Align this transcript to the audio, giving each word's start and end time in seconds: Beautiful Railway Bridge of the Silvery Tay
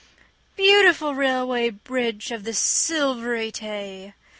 Beautiful 0.55 1.13
Railway 1.13 1.69
Bridge 1.69 2.31
of 2.31 2.43
the 2.43 2.55
Silvery 2.55 3.51
Tay 3.51 4.15